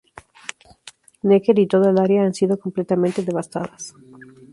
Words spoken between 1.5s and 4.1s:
y toda el área han sido completamente devastadas".